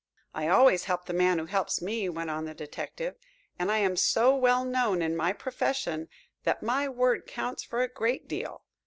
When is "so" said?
3.95-4.35